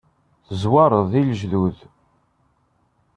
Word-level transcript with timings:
Tezwareḍ 0.47 1.11
i 1.19 1.21
lejdud. 1.27 1.77